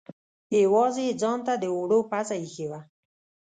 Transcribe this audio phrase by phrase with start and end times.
[0.63, 2.79] یوازې یې ځانته د اوړو پزه اېښې وه.